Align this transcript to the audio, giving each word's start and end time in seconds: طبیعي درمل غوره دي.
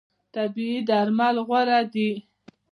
طبیعي 0.33 0.79
درمل 0.89 1.35
غوره 1.47 1.79
دي. 1.93 2.11